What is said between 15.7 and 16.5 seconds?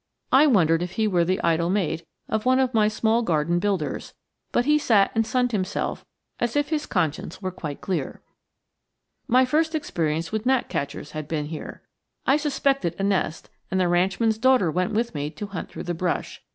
the brush.